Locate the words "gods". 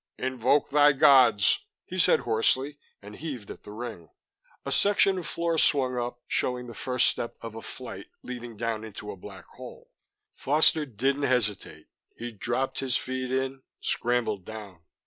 0.93-1.67